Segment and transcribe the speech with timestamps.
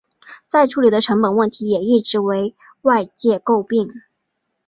[0.47, 3.87] 再处理的成本问题也一直为外界诟病。